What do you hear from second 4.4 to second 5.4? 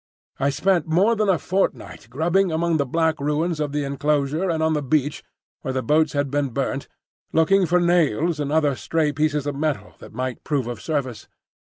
and on the beach